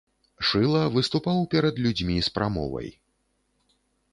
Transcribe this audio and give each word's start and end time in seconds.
Шыла 0.51 0.79
выступаў 0.95 1.43
перад 1.53 1.75
людзьмі 1.83 2.17
з 2.29 2.33
прамовай. 2.39 2.89